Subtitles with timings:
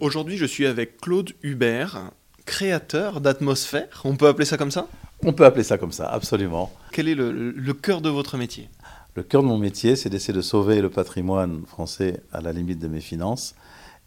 [0.00, 2.10] Aujourd'hui, je suis avec Claude Hubert,
[2.46, 4.02] créateur d'atmosphère.
[4.04, 4.88] On peut appeler ça comme ça?
[5.22, 6.72] On peut appeler ça comme ça, absolument.
[6.90, 8.68] Quel est le, le cœur de votre métier?
[9.14, 12.80] Le cœur de mon métier, c'est d'essayer de sauver le patrimoine français à la limite
[12.80, 13.54] de mes finances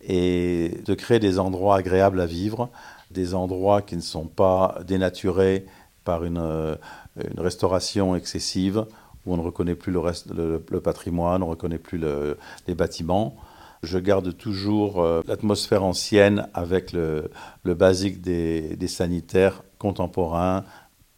[0.01, 2.69] et de créer des endroits agréables à vivre,
[3.11, 5.65] des endroits qui ne sont pas dénaturés
[6.03, 6.75] par une, euh,
[7.15, 8.85] une restauration excessive
[9.25, 12.37] où on ne reconnaît plus le, reste, le, le patrimoine, on ne reconnaît plus le,
[12.67, 13.37] les bâtiments.
[13.83, 17.29] Je garde toujours euh, l'atmosphère ancienne avec le,
[17.63, 20.63] basique des, sanitaires contemporains.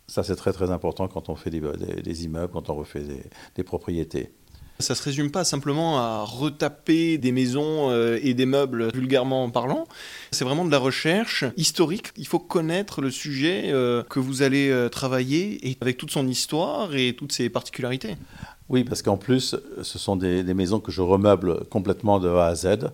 [0.08, 1.62] Ça, c'est très très important quand on fait des,
[2.04, 3.04] des, immeubles, quand on refait
[3.56, 4.34] des, propriétés.
[4.80, 9.86] Ça se résume pas simplement à retaper des maisons euh, et des meubles vulgairement parlant.
[10.32, 12.12] C'est vraiment de la recherche historique.
[12.16, 16.96] Il faut connaître le sujet euh, que vous allez travailler et avec toute son histoire
[16.96, 18.16] et toutes ses particularités.
[18.70, 22.56] Oui, parce qu'en plus, ce sont des, maisons que je remeuble complètement de A à
[22.56, 22.92] Z.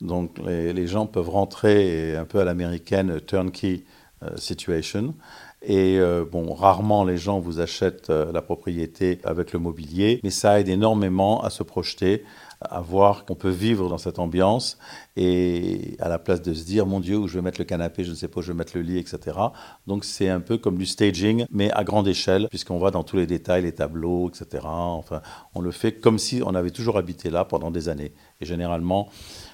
[0.00, 3.84] Donc les, gens peuvent rentrer un peu à l'américaine turnkey
[4.22, 5.14] uh, situation.
[5.66, 10.30] Et euh, bon, rarement les gens vous achètent euh, la propriété avec le mobilier, mais
[10.30, 12.22] ça aide énormément à se projeter,
[12.70, 14.78] à voir qu'on peut vivre dans cette ambiance
[15.16, 18.04] et à la place de se dire mon Dieu où je vais mettre le canapé,
[18.04, 19.38] je ne sais pas où je vais mettre le lit, etc.
[19.86, 23.16] Donc c'est un peu comme du staging, mais à grande échelle, puisqu'on va dans tous
[23.16, 24.64] les détails, les tableaux, etc.
[24.64, 25.22] Enfin,
[25.54, 28.12] on le fait comme si on avait toujours habité là pendant des années.
[28.40, 29.08] Et généralement,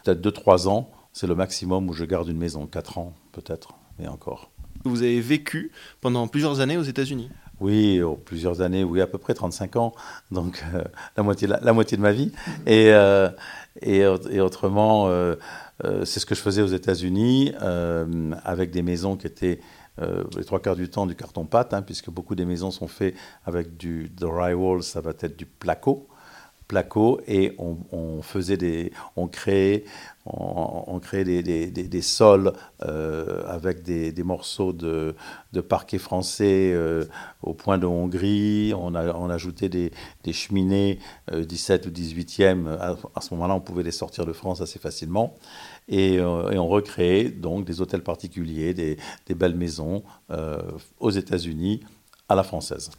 [0.05, 4.08] peut-être 2-3 ans, c'est le maximum où je garde une maison, 4 ans peut-être, et
[4.08, 4.50] encore.
[4.84, 7.28] Vous avez vécu pendant plusieurs années aux États-Unis?
[7.61, 9.94] Oui, oh, plusieurs années, oui, à peu près 35 ans,
[10.30, 10.83] donc euh,
[11.16, 12.33] la, moitié, la, la, moitié de ma vie.
[12.66, 13.28] Et, euh,
[13.83, 15.36] et, et, autrement, euh,
[16.05, 17.53] c'est ce que je faisais aux États-Unis,
[18.44, 19.61] avec des maisons qui étaient
[20.36, 23.77] les trois quarts du temps du carton-pâte, hein, puisque beaucoup des maisons sont faites avec
[23.77, 26.08] du drywall, ça va être du placo
[26.71, 29.83] placo et on, faisait des, on créait,
[30.25, 32.53] on, créait des, des, des, sols
[32.85, 35.17] euh, avec des, morceaux de,
[35.53, 37.07] de parquet français euh,
[37.43, 38.73] au point de Hongrie.
[38.77, 39.91] On a, on ajoutait des,
[40.33, 41.00] cheminées
[41.33, 42.69] euh, 17 ou 18e.
[42.69, 45.34] À, ce moment-là, on pouvait les sortir de France assez facilement.
[45.89, 48.97] Et, euh, et on recréait donc des hôtels particuliers, des,
[49.34, 50.05] belles maisons
[51.00, 51.81] aux États-Unis
[52.28, 52.91] à la française.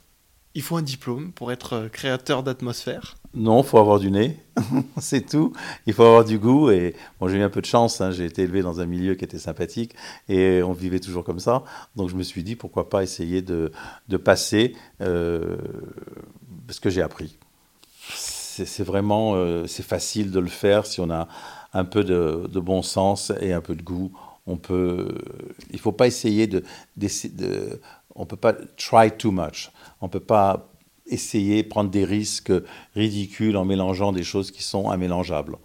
[0.53, 4.37] Il faut un diplôme pour être créateur d'atmosphère Non, il faut avoir du nez,
[4.97, 5.53] c'est tout.
[5.85, 6.69] Il faut avoir du goût.
[6.71, 8.11] Et bon, j'ai eu un peu de chance, hein.
[8.11, 9.95] j'ai été élevé dans un milieu qui était sympathique
[10.27, 11.63] et on vivait toujours comme ça.
[11.95, 13.71] Donc je me suis dit, pourquoi pas essayer de,
[14.09, 15.55] de passer euh,
[16.69, 17.37] ce que j'ai appris.
[18.13, 21.29] C'est vraiment euh, c'est facile de le faire si on a
[21.73, 24.11] un peu de, bon sens et un peu de goût.
[24.47, 25.15] On peut,
[25.69, 26.63] il ne faut pas essayer de,
[26.97, 27.07] de,
[27.37, 27.79] de
[28.15, 29.71] on ne peut pas try too much.
[30.01, 30.71] On peut pas
[31.07, 32.53] essayer, prendre des risques
[32.95, 35.57] ridicules en mélangeant des choses qui sont immélangeables.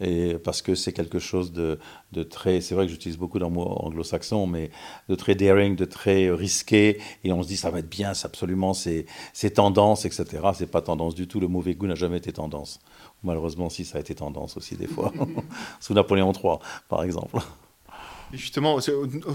[0.00, 1.78] Et parce que c'est quelque chose de,
[2.12, 4.70] de très, c'est vrai que j'utilise beaucoup dans mot anglo-saxon, mais
[5.08, 8.26] de très daring, de très risqué, et on se dit ça va être bien, c'est
[8.26, 9.06] absolument, c'est
[9.54, 10.26] tendance, etc.
[10.54, 12.80] C'est pas tendance du tout, le mauvais goût n'a jamais été tendance.
[13.22, 15.12] Malheureusement, si, ça a été tendance aussi des fois,
[15.80, 17.38] sous Napoléon III, par exemple.
[18.36, 18.78] Justement,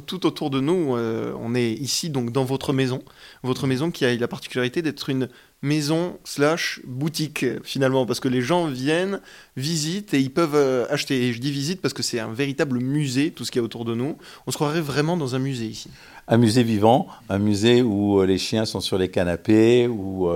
[0.06, 3.02] tout autour de nous, euh, on est ici donc dans votre maison,
[3.44, 5.30] votre maison qui a la particularité d'être une
[5.62, 9.22] maison slash boutique finalement, parce que les gens viennent,
[9.56, 11.28] visitent et ils peuvent euh, acheter.
[11.28, 13.66] Et je dis visite parce que c'est un véritable musée, tout ce qu'il y a
[13.66, 14.18] autour de nous.
[14.48, 15.90] On se croirait vraiment dans un musée ici.
[16.28, 20.30] Un musée vivant, un musée où euh, les chiens sont sur les canapés, où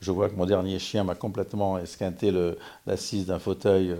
[0.00, 2.32] je vois que mon dernier chien m'a complètement esquinté
[2.86, 3.94] l'assise d'un fauteuil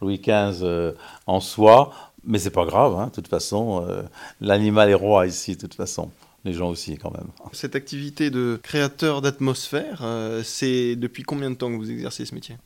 [0.00, 0.94] Louis XV
[1.26, 1.92] en soie.
[2.24, 4.02] Mais c'est pas grave, hein, de toute façon, euh,
[4.40, 6.10] l'animal est roi ici, de toute façon.
[6.44, 7.28] Les gens aussi, quand même.
[7.52, 12.34] Cette activité de créateur d'atmosphère, euh, c'est depuis combien de temps que vous exercez ce
[12.34, 12.56] métier?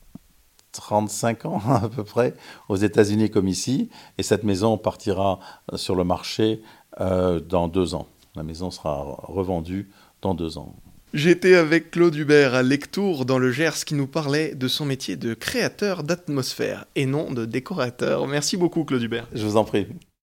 [0.73, 2.35] 35 ans à peu près,
[2.69, 3.89] aux États-Unis comme ici.
[4.17, 5.39] Et cette maison partira
[5.75, 6.61] sur le marché
[7.01, 8.07] euh, dans deux ans.
[8.35, 9.89] La maison sera revendue
[10.21, 10.75] dans deux ans.
[11.13, 15.15] J'étais avec Claude Hubert à Lectour dans le Gers qui nous parlait de son métier
[15.15, 18.25] de créateur d'atmosphère et non de décorateur.
[18.25, 19.27] Merci beaucoup Claude Hubert.
[19.31, 19.85] Je vous en prie.